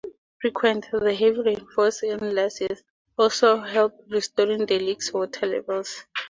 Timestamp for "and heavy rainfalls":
0.93-2.01